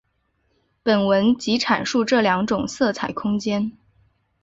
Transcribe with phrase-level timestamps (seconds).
[0.81, 3.71] 本文即阐述这两种色彩空间。